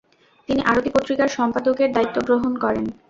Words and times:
তিনি 0.49 0.61
আরতি 0.65 0.89
পত্রিকার 0.93 1.29
সম্পাদকের 1.37 1.89
দায়িত্ব 1.91 2.17
গ্রহণ 2.27 2.53
করেন। 2.63 2.85